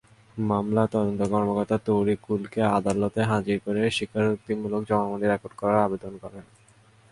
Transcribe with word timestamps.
মামলার 0.41 0.87
তদন্ত 0.93 1.21
কর্মকর্তা 1.31 1.77
তারিকুলকে 1.85 2.61
আদালতে 2.77 3.21
হাজির 3.31 3.57
করে 3.65 3.81
স্বীকারোক্তিমূলক 3.97 4.81
জবানবন্দি 4.89 5.27
রেকর্ড 5.27 5.53
করার 5.59 5.85
আবেদন 5.87 6.13
করেন। 6.23 6.43